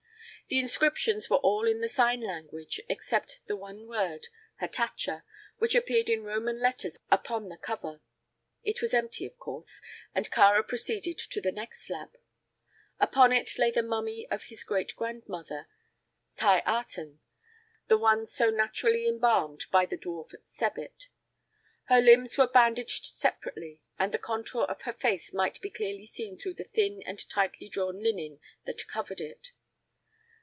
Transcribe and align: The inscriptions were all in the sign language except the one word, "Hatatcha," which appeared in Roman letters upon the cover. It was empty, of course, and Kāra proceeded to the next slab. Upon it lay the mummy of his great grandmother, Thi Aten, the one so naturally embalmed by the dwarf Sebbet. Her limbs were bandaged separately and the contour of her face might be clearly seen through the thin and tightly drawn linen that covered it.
The 0.49 0.59
inscriptions 0.59 1.29
were 1.29 1.37
all 1.37 1.65
in 1.65 1.79
the 1.79 1.87
sign 1.87 2.19
language 2.19 2.81
except 2.89 3.39
the 3.47 3.55
one 3.55 3.87
word, 3.87 4.27
"Hatatcha," 4.59 5.23
which 5.59 5.73
appeared 5.75 6.09
in 6.09 6.23
Roman 6.25 6.59
letters 6.59 6.97
upon 7.09 7.47
the 7.47 7.55
cover. 7.55 8.01
It 8.61 8.81
was 8.81 8.93
empty, 8.93 9.25
of 9.25 9.37
course, 9.37 9.81
and 10.13 10.29
Kāra 10.29 10.67
proceeded 10.67 11.17
to 11.19 11.39
the 11.39 11.53
next 11.53 11.85
slab. 11.87 12.17
Upon 12.99 13.31
it 13.31 13.57
lay 13.57 13.71
the 13.71 13.81
mummy 13.81 14.27
of 14.29 14.43
his 14.49 14.65
great 14.65 14.93
grandmother, 14.97 15.67
Thi 16.35 16.59
Aten, 16.67 17.21
the 17.87 17.97
one 17.97 18.25
so 18.25 18.49
naturally 18.49 19.07
embalmed 19.07 19.67
by 19.71 19.85
the 19.85 19.97
dwarf 19.97 20.35
Sebbet. 20.43 21.07
Her 21.85 22.01
limbs 22.01 22.37
were 22.37 22.45
bandaged 22.45 23.05
separately 23.05 23.79
and 23.97 24.13
the 24.13 24.17
contour 24.17 24.63
of 24.63 24.81
her 24.81 24.91
face 24.91 25.31
might 25.33 25.61
be 25.61 25.69
clearly 25.69 26.05
seen 26.05 26.37
through 26.37 26.55
the 26.55 26.65
thin 26.65 27.01
and 27.05 27.29
tightly 27.29 27.69
drawn 27.69 28.03
linen 28.03 28.41
that 28.65 28.85
covered 28.89 29.21
it. 29.21 29.53